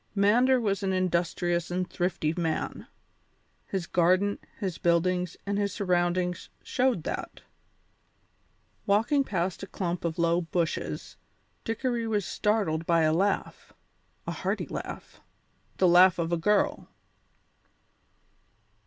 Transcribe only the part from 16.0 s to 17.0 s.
of a girl.